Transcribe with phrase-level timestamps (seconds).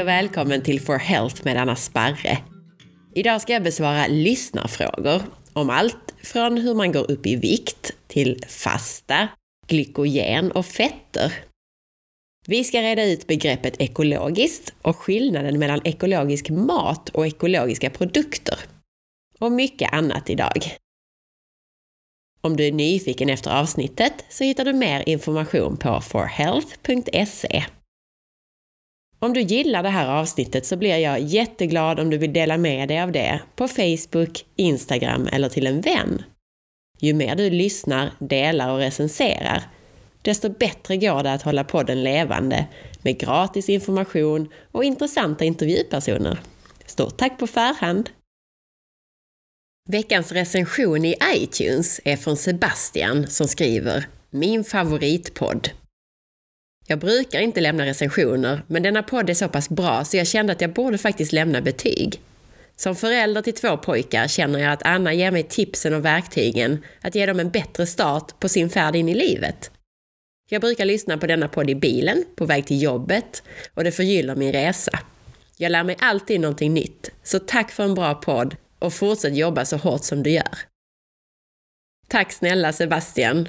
[0.00, 2.38] Hej och välkommen till For Health med Anna Sparre.
[3.14, 5.22] Idag ska jag besvara lyssnarfrågor
[5.52, 9.28] om allt från hur man går upp i vikt till fasta,
[9.66, 11.32] glykogen och fetter.
[12.46, 18.58] Vi ska reda ut begreppet ekologiskt och skillnaden mellan ekologisk mat och ekologiska produkter.
[19.38, 20.76] Och mycket annat idag.
[22.40, 27.64] Om du är nyfiken efter avsnittet så hittar du mer information på forhealth.se.
[29.22, 32.88] Om du gillar det här avsnittet så blir jag jätteglad om du vill dela med
[32.88, 36.22] dig av det på Facebook, Instagram eller till en vän.
[36.98, 39.62] Ju mer du lyssnar, delar och recenserar,
[40.22, 42.66] desto bättre går det att hålla podden levande
[43.02, 46.40] med gratis information och intressanta intervjupersoner.
[46.86, 48.10] Stort tack på förhand!
[49.88, 55.70] Veckans recension i iTunes är från Sebastian som skriver Min favoritpodd.
[56.90, 60.52] Jag brukar inte lämna recensioner, men denna podd är så pass bra så jag kände
[60.52, 62.20] att jag borde faktiskt lämna betyg.
[62.76, 67.14] Som förälder till två pojkar känner jag att Anna ger mig tipsen och verktygen att
[67.14, 69.70] ge dem en bättre start på sin färd in i livet.
[70.50, 73.42] Jag brukar lyssna på denna podd i bilen, på väg till jobbet
[73.74, 74.98] och det förgyller min resa.
[75.56, 79.64] Jag lär mig alltid någonting nytt, så tack för en bra podd och fortsätt jobba
[79.64, 80.58] så hårt som du gör.
[82.08, 83.48] Tack snälla Sebastian!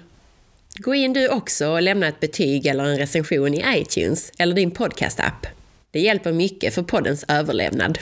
[0.83, 4.71] Gå in du också och lämna ett betyg eller en recension i iTunes eller din
[4.71, 5.47] podcastapp.
[5.91, 7.99] Det hjälper mycket för poddens överlevnad.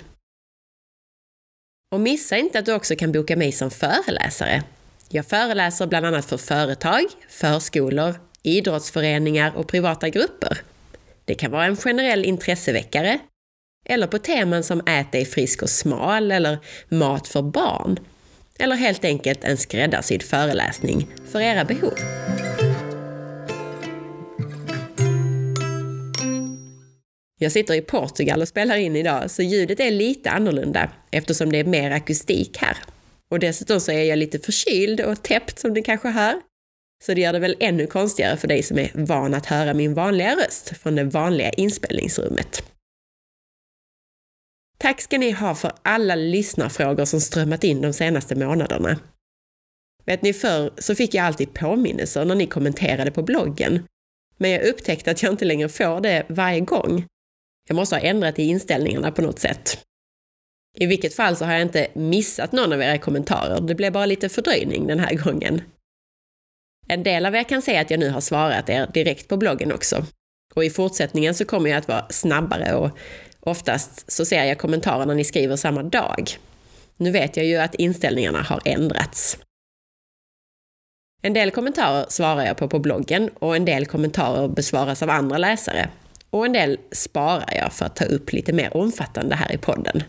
[1.92, 4.64] Och missa inte att du också kan boka mig som föreläsare.
[5.10, 10.58] Jag föreläser bland annat för företag, förskolor, idrottsföreningar och privata grupper.
[11.26, 13.20] Det kan vara en generell intresseväckare
[13.86, 18.00] eller på teman som Ät dig frisk och smal eller Mat för barn.
[18.60, 21.94] Eller helt enkelt en skräddarsydd föreläsning för era behov.
[27.42, 31.58] Jag sitter i Portugal och spelar in idag, så ljudet är lite annorlunda eftersom det
[31.58, 32.78] är mer akustik här.
[33.32, 36.42] Och dessutom så är jag lite förkyld och täppt som ni kanske hör.
[37.04, 39.94] Så det gör det väl ännu konstigare för dig som är van att höra min
[39.94, 42.64] vanliga röst från det vanliga inspelningsrummet.
[44.78, 49.00] Tack ska ni ha för alla lyssnarfrågor som strömmat in de senaste månaderna.
[50.06, 53.84] Vet ni, förr så fick jag alltid påminnelser när ni kommenterade på bloggen.
[54.38, 57.06] Men jag upptäckte att jag inte längre får det varje gång.
[57.70, 59.84] Jag måste ha ändrat i inställningarna på något sätt.
[60.78, 64.06] I vilket fall så har jag inte missat någon av era kommentarer, det blev bara
[64.06, 65.62] lite fördröjning den här gången.
[66.88, 69.72] En del av er kan säga att jag nu har svarat er direkt på bloggen
[69.72, 70.06] också.
[70.56, 72.90] Och i fortsättningen så kommer jag att vara snabbare och
[73.40, 76.30] oftast så ser jag kommentarerna ni skriver samma dag.
[76.98, 79.38] Nu vet jag ju att inställningarna har ändrats.
[81.22, 85.38] En del kommentarer svarar jag på på bloggen och en del kommentarer besvaras av andra
[85.38, 85.90] läsare.
[86.30, 90.04] Och en del sparar jag för att ta upp lite mer omfattande här i podden.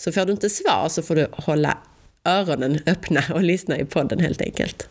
[0.00, 1.78] Så får du inte svar så får du hålla
[2.24, 4.88] öronen öppna och lyssna i podden helt enkelt.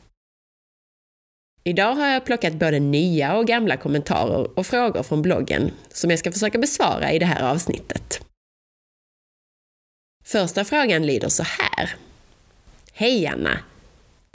[1.63, 6.19] Idag har jag plockat både nya och gamla kommentarer och frågor från bloggen som jag
[6.19, 8.25] ska försöka besvara i det här avsnittet.
[10.23, 11.95] Första frågan lyder så här.
[12.93, 13.59] Hej Anna!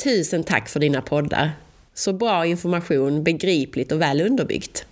[0.04, 1.52] Tusen tack för dina poddar.
[1.94, 4.86] Så bra information, begripligt och väl underbyggt.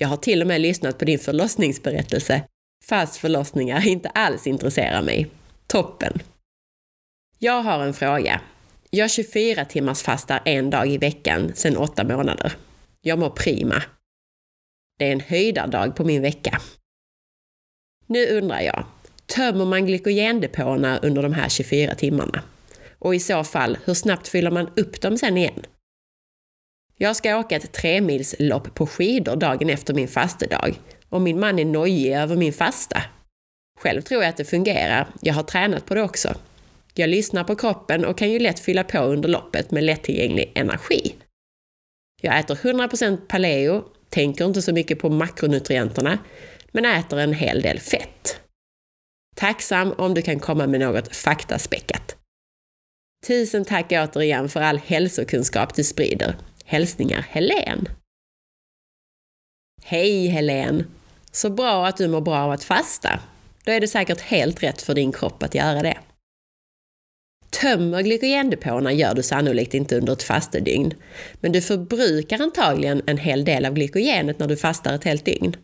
[0.00, 2.42] Jag har till och med lyssnat på din förlossningsberättelse,
[2.84, 5.30] fast förlossningar inte alls intresserar mig.
[5.66, 6.18] Toppen!
[7.38, 8.40] Jag har en fråga.
[8.90, 12.52] Jag 24 timmars fastar en dag i veckan sedan åtta månader.
[13.00, 13.82] Jag mår prima.
[14.98, 16.60] Det är en höjdardag på min vecka.
[18.06, 18.84] Nu undrar jag,
[19.26, 22.42] tömmer man glykogendepåerna under de här 24 timmarna?
[22.98, 25.66] Och i så fall, hur snabbt fyller man upp dem sen igen?
[27.00, 30.74] Jag ska åka ett tremilslopp på skidor dagen efter min fastedag
[31.08, 33.02] och min man är nojig över min fasta.
[33.80, 36.34] Själv tror jag att det fungerar, jag har tränat på det också.
[36.94, 41.14] Jag lyssnar på kroppen och kan ju lätt fylla på under loppet med lättillgänglig energi.
[42.22, 46.18] Jag äter 100% paleo, tänker inte så mycket på makronutrienterna,
[46.72, 48.40] men äter en hel del fett.
[49.36, 52.16] Tacksam om du kan komma med något faktaspäckat.
[53.26, 56.34] Tusen tack återigen för all hälsokunskap du sprider.
[56.70, 57.88] Hälsningar Helen.
[59.84, 60.84] Hej Helen!
[61.32, 63.20] Så bra att du mår bra av att fasta.
[63.64, 65.98] Då är det säkert helt rätt för din kropp att göra det.
[67.50, 70.94] Tömmer glykogendepåerna gör du sannolikt inte under ett fastedygn,
[71.40, 75.56] men du förbrukar antagligen en hel del av glykogenet när du fastar ett helt dygn.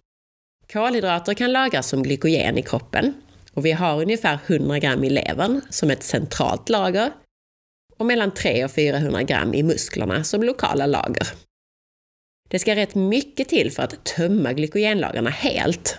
[0.72, 3.14] Kolhydrater kan lagras som glykogen i kroppen
[3.52, 7.12] och vi har ungefär 100 gram i levern som ett centralt lager
[7.96, 11.28] och mellan 300 och 400 gram i musklerna som lokala lager.
[12.48, 15.98] Det ska rätt mycket till för att tömma glykogenlagarna helt.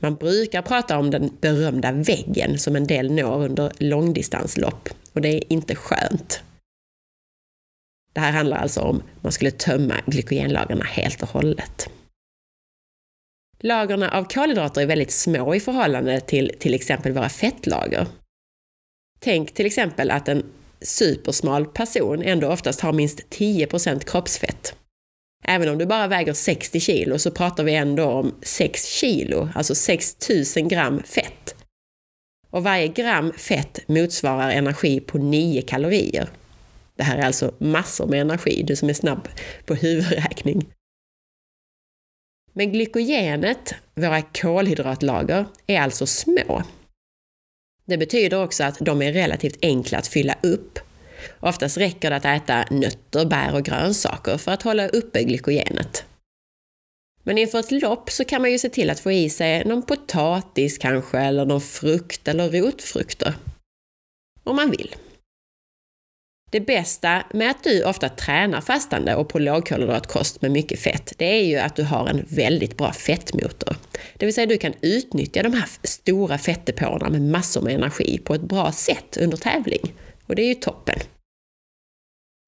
[0.00, 5.28] Man brukar prata om den berömda väggen som en del når under långdistanslopp och det
[5.28, 6.42] är inte skönt.
[8.12, 11.90] Det här handlar alltså om man skulle tömma glykogenlagren helt och hållet.
[13.58, 18.06] Lagren av kolhydrater är väldigt små i förhållande till till exempel våra fettlager.
[19.24, 20.44] Tänk till exempel att en
[20.80, 24.74] supersmal person ändå oftast har minst 10% kroppsfett.
[25.44, 29.74] Även om du bara väger 60 kilo så pratar vi ändå om 6 kilo, alltså
[29.74, 31.54] 6000 gram fett.
[32.50, 36.28] Och varje gram fett motsvarar energi på 9 kalorier.
[36.96, 39.28] Det här är alltså massor med energi, du som är snabb
[39.66, 40.68] på huvudräkning.
[42.52, 46.62] Men glykogenet, våra kolhydratlager, är alltså små.
[47.84, 50.78] Det betyder också att de är relativt enkla att fylla upp.
[51.40, 56.04] Oftast räcker det att äta nötter, bär och grönsaker för att hålla uppe glykogenet.
[57.22, 59.82] Men inför ett lopp så kan man ju se till att få i sig någon
[59.82, 63.34] potatis kanske, eller någon frukt eller rotfrukter.
[64.44, 64.94] Om man vill.
[66.52, 71.24] Det bästa med att du ofta tränar fastande och på lågkolhydratkost med mycket fett, det
[71.24, 73.76] är ju att du har en väldigt bra fettmotor.
[74.16, 78.34] Det vill säga du kan utnyttja de här stora fettdepåerna med massor med energi på
[78.34, 79.94] ett bra sätt under tävling.
[80.26, 80.98] Och det är ju toppen.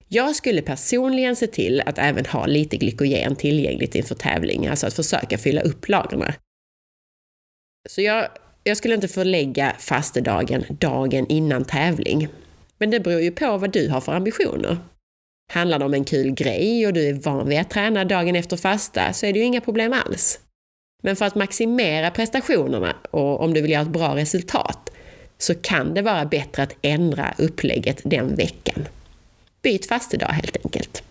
[0.09, 4.95] Jag skulle personligen se till att även ha lite glykogen tillgängligt inför tävling, alltså att
[4.95, 6.33] försöka fylla upp lagren.
[7.89, 8.29] Så jag,
[8.65, 12.29] jag skulle inte förlägga fastedagen dagen innan tävling.
[12.79, 14.79] Men det beror ju på vad du har för ambitioner.
[15.53, 18.56] Handlar det om en kul grej och du är van vid att träna dagen efter
[18.56, 20.41] fasta så är det ju inga problem alls.
[21.03, 24.91] Men för att maximera prestationerna och om du vill göra ett bra resultat
[25.38, 28.88] så kan det vara bättre att ändra upplägget den veckan.
[29.62, 31.03] Byt fastedag helt enkelt.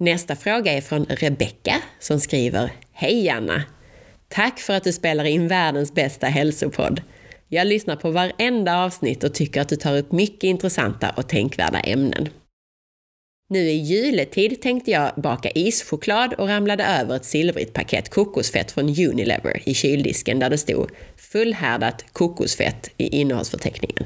[0.00, 3.62] Nästa fråga är från Rebecka som skriver Hej Anna!
[4.28, 7.02] Tack för att du spelar in världens bästa hälsopodd.
[7.48, 11.80] Jag lyssnar på varenda avsnitt och tycker att du tar upp mycket intressanta och tänkvärda
[11.80, 12.28] ämnen.
[13.50, 18.88] Nu i juletid tänkte jag baka ischoklad och ramlade över ett silvrigt paket kokosfett från
[18.88, 24.04] Unilever i kyldisken där det stod fullhärdat kokosfett i innehållsförteckningen.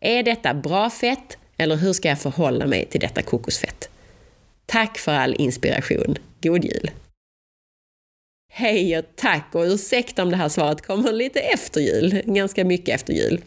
[0.00, 3.88] Är detta bra fett eller hur ska jag förhålla mig till detta kokosfett?
[4.66, 6.16] Tack för all inspiration.
[6.42, 6.90] God jul!
[8.52, 12.94] Hej och tack och ursäkta om det här svaret kommer lite efter jul, ganska mycket
[12.94, 13.44] efter jul.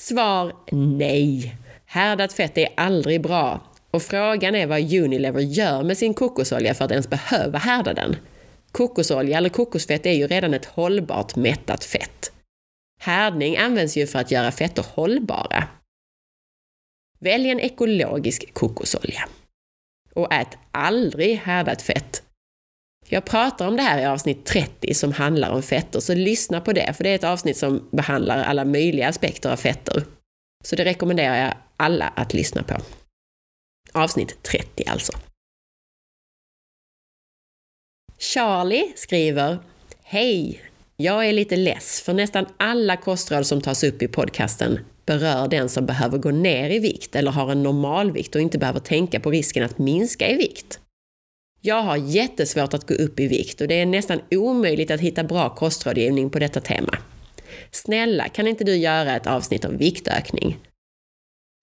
[0.00, 1.56] Svar nej.
[1.86, 3.60] Härdat fett är aldrig bra
[3.90, 8.16] och frågan är vad Unilever gör med sin kokosolja för att ens behöva härda den.
[8.72, 12.32] Kokosolja eller kokosfett är ju redan ett hållbart mättat fett.
[13.00, 15.68] Härdning används ju för att göra fetter hållbara.
[17.18, 19.28] Välj en ekologisk kokosolja.
[20.14, 22.22] Och ät aldrig härdat fett
[23.14, 26.72] jag pratar om det här i avsnitt 30 som handlar om fetter, så lyssna på
[26.72, 30.02] det, för det är ett avsnitt som behandlar alla möjliga aspekter av fetter.
[30.64, 32.76] Så det rekommenderar jag alla att lyssna på.
[33.92, 35.12] Avsnitt 30 alltså.
[38.18, 39.58] Charlie skriver
[40.02, 40.62] Hej!
[40.96, 45.68] Jag är lite less, för nästan alla kostråd som tas upp i podcasten berör den
[45.68, 49.30] som behöver gå ner i vikt eller har en normalvikt och inte behöver tänka på
[49.30, 50.80] risken att minska i vikt.
[51.60, 55.24] Jag har jättesvårt att gå upp i vikt och det är nästan omöjligt att hitta
[55.24, 56.98] bra kostrådgivning på detta tema.
[57.70, 60.58] Snälla, kan inte du göra ett avsnitt om viktökning?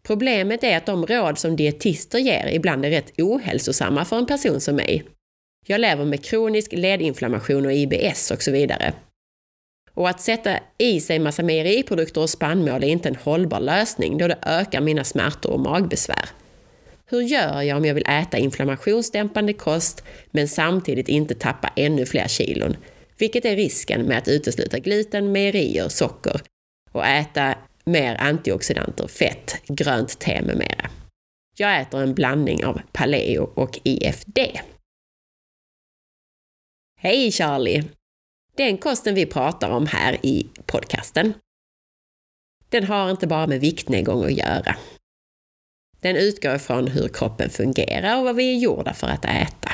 [0.04, 4.62] Problemet är att de råd som dietister ger ibland är rätt ohälsosamma för en person
[4.62, 5.04] som mig.
[5.68, 8.94] Jag lever med kronisk ledinflammation och IBS och så vidare.
[9.94, 14.28] Och att sätta i sig massa mejeriprodukter och spannmål är inte en hållbar lösning då
[14.28, 16.30] det ökar mina smärtor och magbesvär.
[17.08, 22.28] Hur gör jag om jag vill äta inflammationsdämpande kost men samtidigt inte tappa ännu fler
[22.28, 22.78] kilon?
[23.18, 26.42] Vilket är risken med att utesluta gluten, mejerier, socker
[26.92, 30.90] och äta mer antioxidanter, fett, grönt te med mera.
[31.58, 34.40] Jag äter en blandning av paleo och IFD.
[37.00, 37.84] Hej Charlie!
[38.58, 41.34] Den kosten vi pratar om här i podcasten,
[42.70, 44.76] den har inte bara med viktnedgång att göra.
[46.06, 49.72] Den utgår ifrån hur kroppen fungerar och vad vi är gjorda för att äta.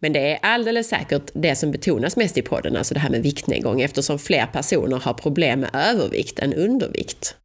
[0.00, 3.22] Men det är alldeles säkert det som betonas mest i podden, alltså det här med
[3.22, 7.36] viktnedgång, eftersom fler personer har problem med övervikt än undervikt.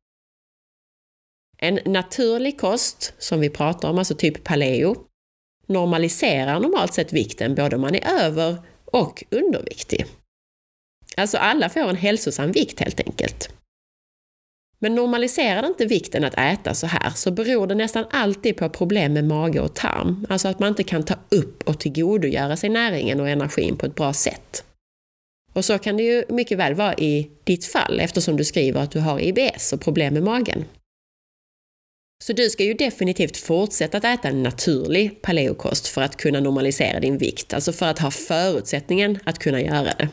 [1.57, 4.95] En naturlig kost, som vi pratar om, alltså typ paleo,
[5.67, 10.05] normaliserar normalt sett vikten både om man är över och underviktig.
[11.17, 13.60] Alltså alla får en hälsosam vikt helt enkelt.
[14.83, 19.13] Men normaliserar inte vikten att äta så här så beror det nästan alltid på problem
[19.13, 23.19] med mage och tarm, alltså att man inte kan ta upp och tillgodogöra sig näringen
[23.19, 24.63] och energin på ett bra sätt.
[25.53, 28.91] Och så kan det ju mycket väl vara i ditt fall eftersom du skriver att
[28.91, 30.65] du har IBS och problem med magen.
[32.23, 36.99] Så du ska ju definitivt fortsätta att äta en naturlig paleokost för att kunna normalisera
[36.99, 40.09] din vikt, alltså för att ha förutsättningen att kunna göra det.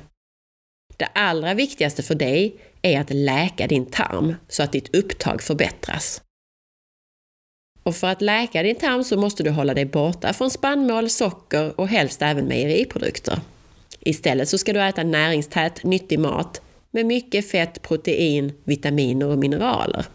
[0.99, 6.23] Det allra viktigaste för dig är att läka din tarm så att ditt upptag förbättras.
[7.83, 11.81] Och för att läka din tarm så måste du hålla dig borta från spannmål, socker
[11.81, 13.40] och helst även mejeriprodukter.
[14.00, 20.07] Istället så ska du äta näringstät, nyttig mat med mycket fett, protein, vitaminer och mineraler.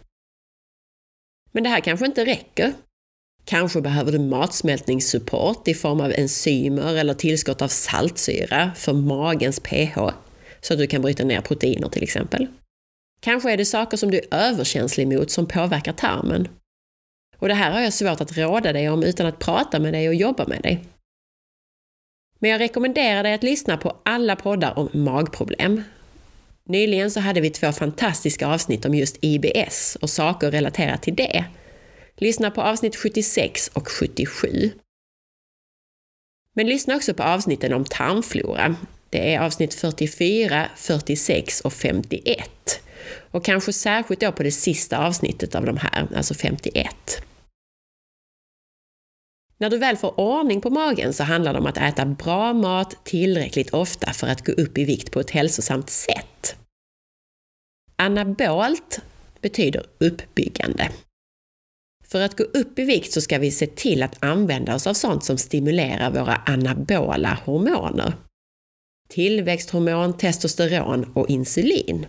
[1.52, 2.74] Men det här kanske inte räcker.
[3.46, 10.00] Kanske behöver du matsmältningssupport i form av enzymer eller tillskott av saltsyra för magens pH,
[10.64, 12.48] så att du kan bryta ner proteiner till exempel.
[13.20, 16.48] Kanske är det saker som du är överkänslig mot som påverkar tarmen.
[17.38, 20.08] Och det här har jag svårt att råda dig om utan att prata med dig
[20.08, 20.84] och jobba med dig.
[22.40, 25.84] Men jag rekommenderar dig att lyssna på alla poddar om magproblem.
[26.66, 31.46] Nyligen så hade vi två fantastiska avsnitt om just IBS och saker relaterat till det.
[32.18, 34.72] Lyssna på avsnitt 76 och 77.
[36.54, 38.76] Men lyssna också på avsnitten om tarmflora.
[39.14, 42.50] Det är avsnitt 44, 46 och 51.
[43.32, 46.88] Och kanske särskilt då på det sista avsnittet av de här, alltså 51.
[49.58, 53.06] När du väl får ordning på magen så handlar det om att äta bra mat
[53.06, 56.56] tillräckligt ofta för att gå upp i vikt på ett hälsosamt sätt.
[57.96, 59.02] Anabolt
[59.42, 60.90] betyder uppbyggande.
[62.08, 64.94] För att gå upp i vikt så ska vi se till att använda oss av
[64.94, 68.14] sånt som stimulerar våra anabola hormoner.
[69.14, 72.06] Tillväxthormon, testosteron och insulin.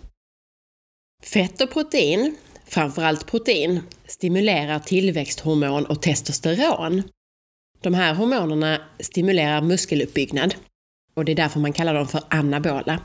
[1.23, 2.35] Fett och protein,
[2.65, 7.03] framförallt protein, stimulerar tillväxthormon och testosteron.
[7.81, 10.55] De här hormonerna stimulerar muskeluppbyggnad
[11.13, 13.03] och det är därför man kallar dem för anabola.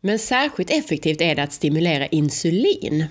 [0.00, 3.06] Men särskilt effektivt är det att stimulera insulin.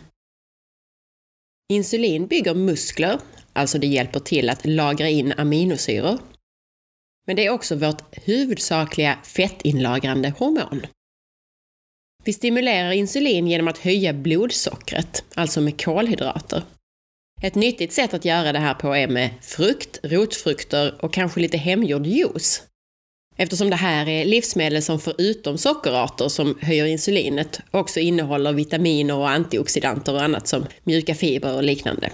[1.69, 3.19] Insulin bygger muskler,
[3.53, 6.19] alltså det hjälper till att lagra in aminosyror.
[7.31, 10.85] Men det är också vårt huvudsakliga fettinlagrande hormon.
[12.23, 16.63] Vi stimulerar insulin genom att höja blodsockret, alltså med kolhydrater.
[17.41, 21.57] Ett nyttigt sätt att göra det här på är med frukt, rotfrukter och kanske lite
[21.57, 22.63] hemgjord juice.
[23.38, 29.29] Eftersom det här är livsmedel som förutom sockerarter som höjer insulinet också innehåller vitaminer och
[29.29, 32.11] antioxidanter och annat som mjuka fibrer och liknande.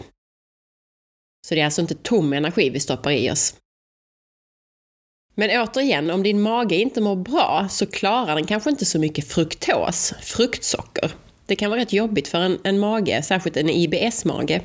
[1.48, 3.56] Så det är alltså inte tom energi vi stoppar i oss.
[5.40, 9.28] Men återigen, om din mage inte mår bra så klarar den kanske inte så mycket
[9.28, 11.12] fruktos, fruktsocker.
[11.46, 14.62] Det kan vara rätt jobbigt för en, en mage, särskilt en IBS-mage.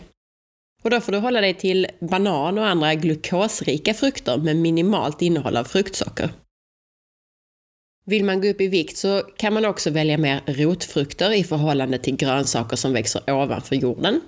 [0.82, 5.56] Och då får du hålla dig till banan och andra glukosrika frukter med minimalt innehåll
[5.56, 6.30] av fruktsocker.
[8.04, 11.98] Vill man gå upp i vikt så kan man också välja mer rotfrukter i förhållande
[11.98, 14.20] till grönsaker som växer ovanför jorden.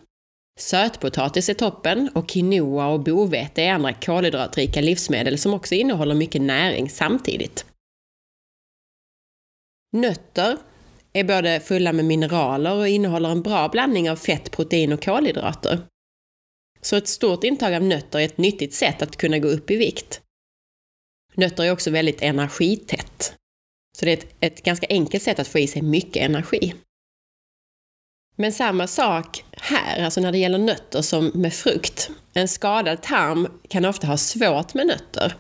[0.59, 6.43] Sötpotatis är toppen och quinoa och bovete är andra kolhydratrika livsmedel som också innehåller mycket
[6.43, 7.67] näring samtidigt.
[9.93, 10.59] Nötter
[11.13, 15.87] är både fulla med mineraler och innehåller en bra blandning av fett, protein och kolhydrater.
[16.81, 19.77] Så ett stort intag av nötter är ett nyttigt sätt att kunna gå upp i
[19.77, 20.21] vikt.
[21.35, 23.35] Nötter är också väldigt energitätt.
[23.99, 26.75] Så det är ett, ett ganska enkelt sätt att få i sig mycket energi.
[28.37, 32.11] Men samma sak här, alltså när det gäller nötter som med frukt.
[32.33, 35.37] En skadad tarm kan ofta ha svårt med nötter.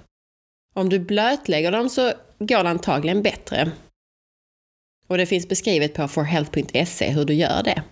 [0.74, 3.70] Om du blötlägger dem så går det antagligen bättre.
[5.06, 7.82] Och det finns beskrivet på forhealth.se hur du gör det.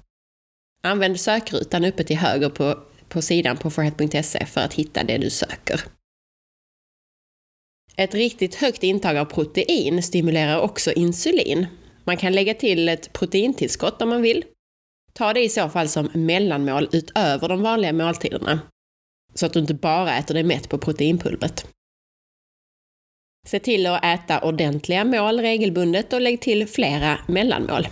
[0.83, 2.79] Använd sökrutan uppe till höger på,
[3.09, 5.81] på sidan på forhealth.se för att hitta det du söker.
[7.97, 11.67] Ett riktigt högt intag av protein stimulerar också insulin.
[12.05, 14.45] Man kan lägga till ett proteintillskott om man vill.
[15.13, 18.61] Ta det i så fall som mellanmål utöver de vanliga måltiderna.
[19.35, 21.67] Så att du inte bara äter dig mätt på proteinpulvret.
[23.47, 27.89] Se till att äta ordentliga mål regelbundet och lägg till flera mellanmål.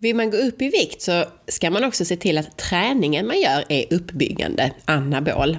[0.00, 3.40] Vill man gå upp i vikt så ska man också se till att träningen man
[3.40, 5.58] gör är uppbyggande, anabol.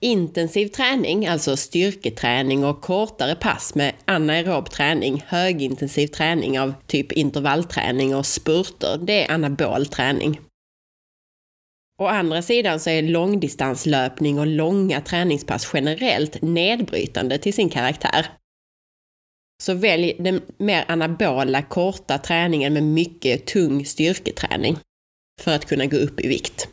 [0.00, 8.16] Intensiv träning, alltså styrketräning och kortare pass med anaerob träning, högintensiv träning av typ intervallträning
[8.16, 10.40] och spurter, det är anabol träning.
[12.02, 18.26] Å andra sidan så är långdistanslöpning och långa träningspass generellt nedbrytande till sin karaktär.
[19.62, 24.78] Så välj den mer anabola, korta träningen med mycket tung styrketräning
[25.40, 26.68] för att kunna gå upp i vikt.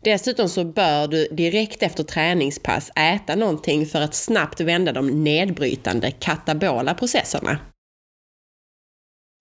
[0.00, 6.10] Dessutom så bör du direkt efter träningspass äta någonting för att snabbt vända de nedbrytande
[6.10, 7.58] katabola processerna.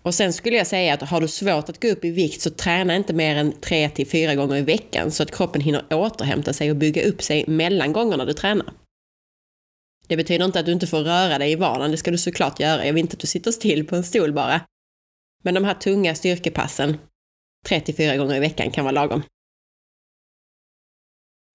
[0.03, 2.49] Och sen skulle jag säga att har du svårt att gå upp i vikt så
[2.49, 6.53] träna inte mer än 3 till 4 gånger i veckan så att kroppen hinner återhämta
[6.53, 8.73] sig och bygga upp sig mellan gångerna du tränar.
[10.07, 12.59] Det betyder inte att du inte får röra dig i vardagen, det ska du såklart
[12.59, 12.85] göra.
[12.85, 14.61] Jag vill inte att du sitter still på en stol bara.
[15.43, 16.97] Men de här tunga styrkepassen,
[17.67, 19.23] 3 till 4 gånger i veckan kan vara lagom.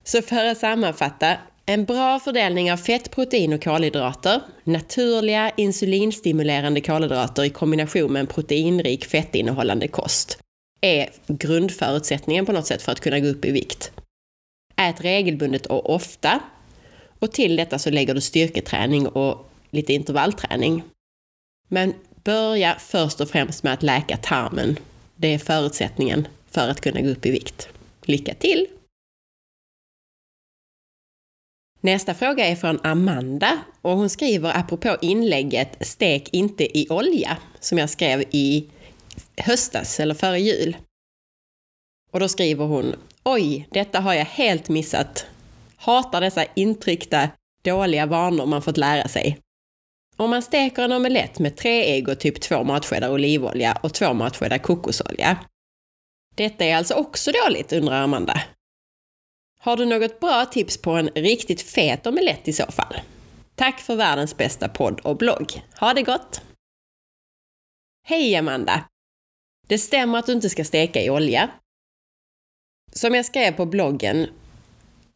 [0.05, 7.45] Så för att sammanfatta, en bra fördelning av fett, protein och kolhydrater, naturliga insulinstimulerande kolhydrater
[7.45, 10.39] i kombination med en proteinrik fettinnehållande kost
[10.83, 13.93] är grundförutsättningen på något sätt för att kunna gå upp i vikt.
[14.77, 16.41] Ät regelbundet och ofta.
[17.19, 20.83] Och till detta så lägger du styrketräning och lite intervallträning.
[21.69, 21.95] Men
[22.25, 24.79] börja först och främst med att läka tarmen.
[25.17, 27.69] Det är förutsättningen för att kunna gå upp i vikt.
[28.03, 28.67] Lycka till!
[31.85, 37.79] Nästa fråga är från Amanda och hon skriver apropå inlägget Stek inte i olja som
[37.79, 38.71] jag skrev i
[39.37, 40.77] höstas eller före jul.
[42.13, 45.27] Och då skriver hon Oj, detta har jag helt missat.
[45.77, 47.29] Hatar dessa intryckta
[47.65, 49.39] dåliga vanor man fått lära sig.
[50.17, 54.13] Om man steker en omelett med tre ägg och typ två matskedar olivolja och två
[54.13, 55.39] matskedar kokosolja.
[56.35, 58.43] Detta är alltså också dåligt, undrar Amanda.
[59.65, 63.01] Har du något bra tips på en riktigt fet omelett i så fall?
[63.55, 65.63] Tack för världens bästa podd och blogg.
[65.81, 66.41] Ha det gott!
[68.05, 68.85] Hej Amanda!
[69.69, 71.51] Det stämmer att du inte ska steka i olja.
[72.93, 74.27] Som jag skrev på bloggen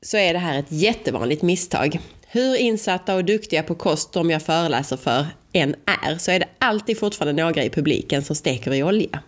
[0.02, 2.00] så är det här ett jättevanligt misstag.
[2.26, 5.74] Hur insatta och duktiga på kost de jag föreläser för än
[6.04, 9.22] är, så är det alltid fortfarande några i publiken som steker i olja.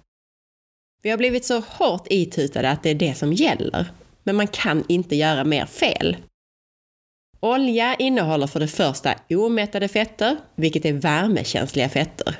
[1.02, 3.86] Vi har blivit så hårt itutade att det är det som gäller
[4.28, 6.16] men man kan inte göra mer fel.
[7.40, 12.36] Olja innehåller för det första omättade fetter, vilket är värmekänsliga fetter.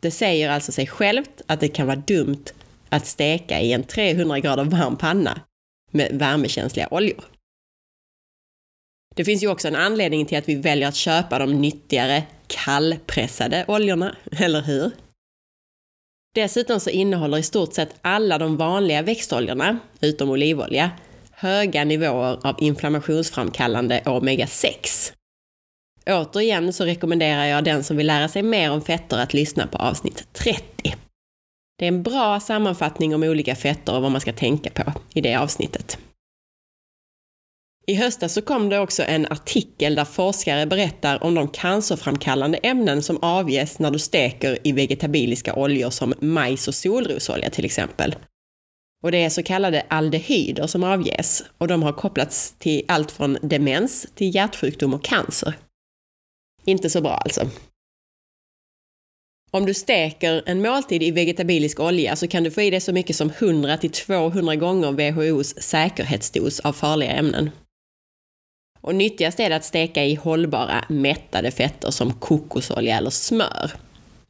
[0.00, 2.44] Det säger alltså sig självt att det kan vara dumt
[2.88, 5.40] att steka i en 300 grader varm panna
[5.90, 7.24] med värmekänsliga oljor.
[9.14, 13.64] Det finns ju också en anledning till att vi väljer att köpa de nyttigare kallpressade
[13.68, 14.90] oljorna, eller hur?
[16.34, 20.90] Dessutom så innehåller i stort sett alla de vanliga växtoljorna, utom olivolja,
[21.42, 25.12] höga nivåer av inflammationsframkallande omega-6.
[26.06, 29.78] Återigen så rekommenderar jag den som vill lära sig mer om fetter att lyssna på
[29.78, 30.94] avsnitt 30.
[31.78, 35.20] Det är en bra sammanfattning om olika fetter och vad man ska tänka på i
[35.20, 35.98] det avsnittet.
[37.86, 43.02] I höstas så kom det också en artikel där forskare berättar om de cancerframkallande ämnen
[43.02, 48.14] som avges när du steker i vegetabiliska oljor som majs och solrosolja till exempel.
[49.02, 53.38] Och det är så kallade aldehyder som avges och de har kopplats till allt från
[53.42, 55.54] demens till hjärtsjukdom och cancer.
[56.64, 57.48] Inte så bra alltså.
[59.50, 62.92] Om du steker en måltid i vegetabilisk olja så kan du få i dig så
[62.92, 67.50] mycket som 100 till 200 gånger WHOs säkerhetsdos av farliga ämnen.
[68.80, 73.72] Och nyttigast är det att steka i hållbara mättade fetter som kokosolja eller smör.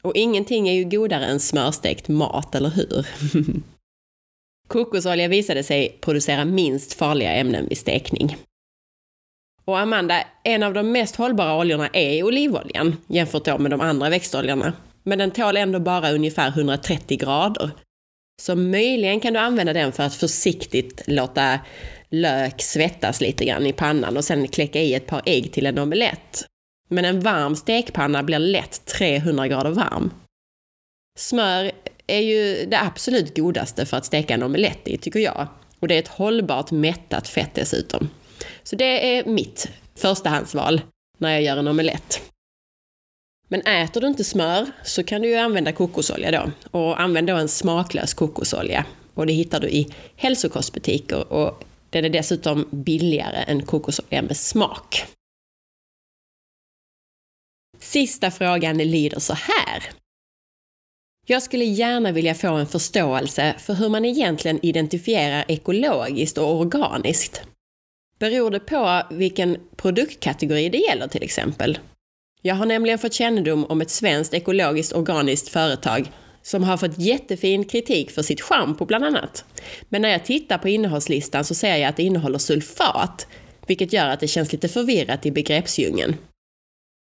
[0.02, 3.06] Och ingenting är ju godare än smörstekt mat, eller hur?
[4.72, 8.37] Kokosolja visade sig producera minst farliga ämnen vid stekning.
[9.64, 14.08] Och Amanda, en av de mest hållbara oljorna är olivoljan jämfört då med de andra
[14.08, 14.72] växtoljorna.
[15.02, 17.70] Men den tål ändå bara ungefär 130 grader.
[18.42, 21.61] Så möjligen kan du använda den för att försiktigt låta
[22.11, 25.78] lök svettas lite grann i pannan och sen kläcka i ett par ägg till en
[25.78, 26.46] omelett.
[26.88, 30.11] Men en varm stekpanna blir lätt 300 grader varm.
[31.18, 31.72] Smör
[32.06, 35.48] är ju det absolut godaste för att steka en omelett i, tycker jag.
[35.80, 38.08] Och det är ett hållbart mättat fett dessutom.
[38.62, 40.80] Så det är mitt förstahandsval
[41.18, 42.32] när jag gör en omelett.
[43.48, 46.50] Men äter du inte smör så kan du ju använda kokosolja då.
[46.78, 48.84] Och använd då en smaklös kokosolja.
[49.14, 55.04] Och det hittar du i hälsokostbutiker och den är dessutom billigare än kokosolja med smak.
[57.78, 60.01] Sista frågan lyder så här.
[61.26, 67.42] Jag skulle gärna vilja få en förståelse för hur man egentligen identifierar ekologiskt och organiskt.
[68.18, 71.78] Beror det på vilken produktkategori det gäller till exempel?
[72.42, 76.11] Jag har nämligen fått kännedom om ett svenskt ekologiskt organiskt företag
[76.42, 79.44] som har fått jättefin kritik för sitt schampo bland annat.
[79.88, 83.26] Men när jag tittar på innehållslistan så ser jag att det innehåller sulfat,
[83.66, 86.16] vilket gör att det känns lite förvirrat i begreppsdjungeln.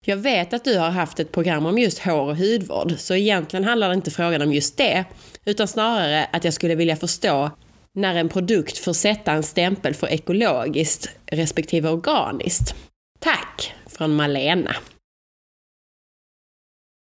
[0.06, 3.64] Jag vet att du har haft ett program om just hår och hudvård, så egentligen
[3.64, 5.04] handlar det inte frågan om just det,
[5.44, 7.50] utan snarare att jag skulle vilja förstå
[7.94, 12.74] när en produkt får sätta en stämpel för ekologiskt respektive organiskt.
[13.18, 13.74] Tack!
[13.86, 14.76] Från Malena.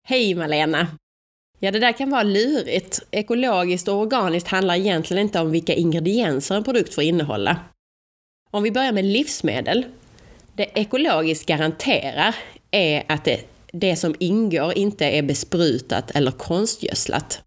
[0.08, 0.88] Hej Malena!
[1.60, 3.00] Ja, det där kan vara lurigt.
[3.12, 7.60] Ekologiskt och organiskt handlar egentligen inte om vilka ingredienser en produkt får innehålla.
[8.52, 9.86] Om vi börjar med livsmedel.
[10.56, 12.36] Det ekologiskt garanterar
[12.72, 17.42] är att det, det som ingår inte är besprutat eller konstgödslat.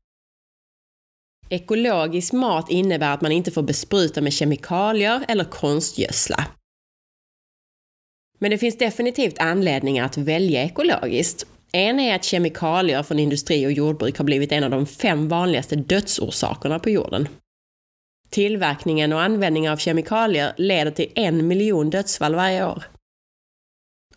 [1.49, 6.47] Ekologisk mat innebär att man inte får bespruta med kemikalier eller konstgödsla.
[8.39, 11.47] Men det finns definitivt anledningar att välja ekologiskt.
[11.73, 15.77] En är att kemikalier från industri och jordbruk har blivit en av de fem vanligaste
[15.77, 17.29] dödsorsakerna på jorden.
[18.31, 22.85] Tillverkningen och användningen av kemikalier leder till en miljon dödsfall varje år.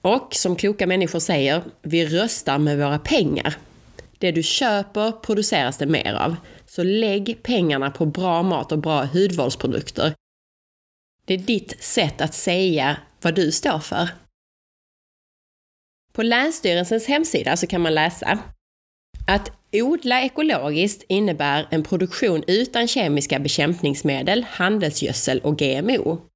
[0.06, 3.58] Och som kloka människor säger, vi röstar med våra pengar.
[4.18, 6.36] Det du köper produceras det mer av.
[6.66, 10.14] Så lägg pengarna på bra mat och bra hudvårdsprodukter.
[11.26, 14.10] Det är ditt sätt att säga vad du står för.
[16.14, 18.40] På Länsstyrelsens hemsida så kan man läsa
[19.28, 26.35] att odla ekologiskt innebär en produktion utan kemiska bekämpningsmedel, handelsgödsel och GMO.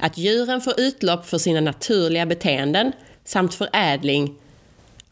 [0.00, 2.92] Att djuren får utlopp för sina naturliga beteenden
[3.24, 4.34] samt förädling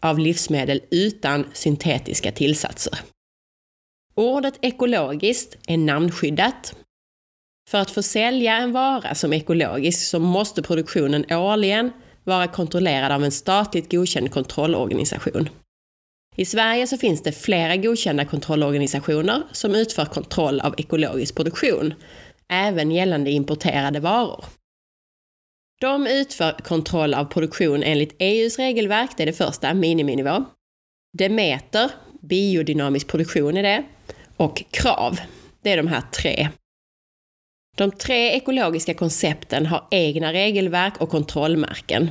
[0.00, 2.98] av livsmedel utan syntetiska tillsatser.
[4.14, 6.74] Ordet ekologiskt är namnskyddat.
[7.70, 11.92] För att få sälja en vara som ekologisk så måste produktionen årligen
[12.24, 15.48] vara kontrollerad av en statligt godkänd kontrollorganisation.
[16.36, 21.94] I Sverige så finns det flera godkända kontrollorganisationer som utför kontroll av ekologisk produktion,
[22.48, 24.44] även gällande importerade varor.
[25.80, 30.44] De utför kontroll av produktion enligt EUs regelverk, det är det första, miniminivå.
[31.18, 31.90] Demeter,
[32.22, 33.84] biodynamisk produktion är det,
[34.36, 35.20] och KRAV,
[35.62, 36.48] det är de här tre.
[37.76, 42.10] De tre ekologiska koncepten har egna regelverk och kontrollmärken.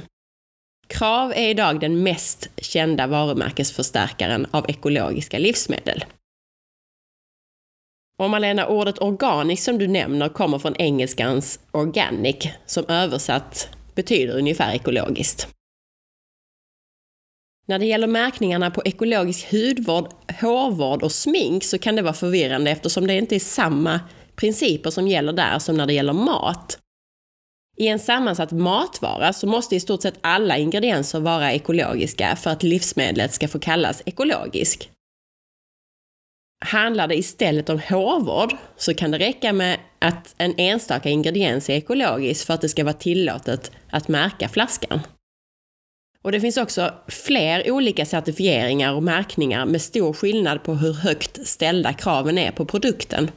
[0.87, 6.05] Krav är idag den mest kända varumärkesförstärkaren av ekologiska livsmedel.
[8.19, 14.75] Och Malena, ordet organisk som du nämner kommer från engelskans organic, som översatt betyder ungefär
[14.75, 15.47] ekologiskt.
[17.65, 20.07] När det gäller märkningarna på ekologisk hudvård,
[20.41, 23.99] hårvård och smink så kan det vara förvirrande eftersom det inte är samma
[24.35, 26.79] principer som gäller där som när det gäller mat.
[27.77, 32.63] I en sammansatt matvara så måste i stort sett alla ingredienser vara ekologiska för att
[32.63, 34.89] livsmedlet ska få kallas ekologisk.
[36.65, 41.73] Handlar det istället om hårvård så kan det räcka med att en enstaka ingrediens är
[41.73, 44.99] ekologisk för att det ska vara tillåtet att märka flaskan.
[46.21, 51.47] Och det finns också fler olika certifieringar och märkningar med stor skillnad på hur högt
[51.47, 53.31] ställda kraven är på produkten.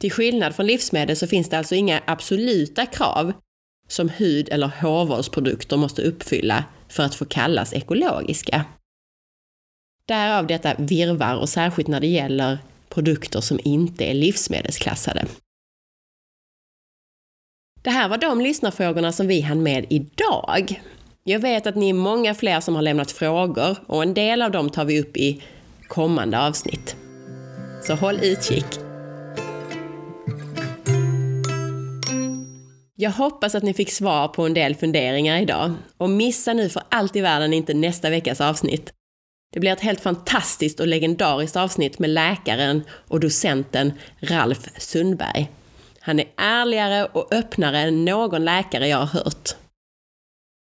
[0.00, 3.32] Till skillnad från livsmedel så finns det alltså inga absoluta krav
[3.88, 8.64] som hud eller hårvårdsprodukter måste uppfylla för att få kallas ekologiska.
[10.06, 15.26] Därav detta virvar och särskilt när det gäller produkter som inte är livsmedelsklassade.
[17.82, 20.82] Det här var de lyssnarfrågorna som vi hann med idag.
[21.24, 24.50] Jag vet att ni är många fler som har lämnat frågor och en del av
[24.50, 25.42] dem tar vi upp i
[25.88, 26.96] kommande avsnitt.
[27.82, 28.66] Så håll utkik!
[32.94, 36.82] Jag hoppas att ni fick svar på en del funderingar idag och missa nu för
[36.88, 38.92] allt i världen inte nästa veckas avsnitt.
[39.52, 45.50] Det blir ett helt fantastiskt och legendariskt avsnitt med läkaren och docenten Ralf Sundberg.
[46.00, 49.54] Han är ärligare och öppnare än någon läkare jag har hört.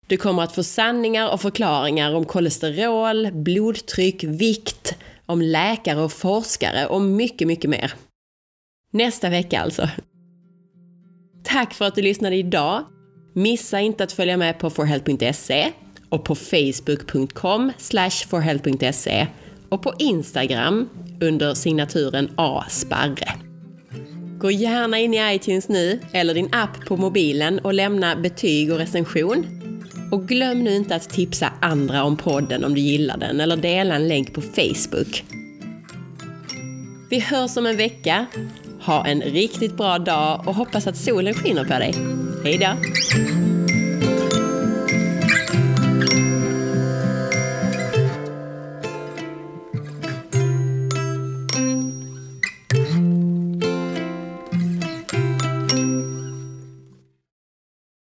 [0.07, 6.87] Du kommer att få sanningar och förklaringar om kolesterol, blodtryck, vikt, om läkare och forskare
[6.87, 7.95] och mycket, mycket mer.
[8.91, 9.89] Nästa vecka alltså.
[11.45, 12.85] Tack för att du lyssnade idag.
[13.35, 15.73] Missa inte att följa med på forhealth.se
[16.15, 17.73] och på facebook.com
[18.29, 19.27] forhealth.se
[19.69, 20.89] och på Instagram
[21.21, 23.29] under signaturen asparre.
[24.39, 28.79] Gå gärna in i iTunes nu eller din app på mobilen och lämna betyg och
[28.79, 29.47] recension.
[30.13, 33.95] Och glöm nu inte att tipsa andra om podden om du gillar den eller dela
[33.95, 35.25] en länk på Facebook.
[37.11, 38.27] Vi hörs om en vecka.
[38.81, 41.95] Ha en riktigt bra dag och hoppas att solen skiner på dig.
[42.45, 43.54] Hejdå!